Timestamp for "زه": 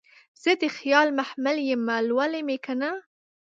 0.43-0.51